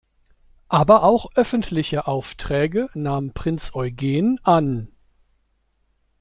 [0.69, 4.91] Aber auch öffentliche Aufträge nahm Prinz Eugen an.